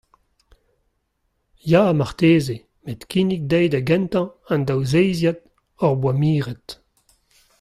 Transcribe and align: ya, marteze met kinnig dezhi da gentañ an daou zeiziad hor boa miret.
ya, 1.71 1.83
marteze 1.99 2.55
met 2.85 3.01
kinnig 3.11 3.41
dezhi 3.51 3.69
da 3.73 3.81
gentañ 3.89 4.27
an 4.51 4.61
daou 4.67 4.81
zeiziad 4.91 5.39
hor 5.79 5.95
boa 6.01 6.13
miret. 6.21 6.67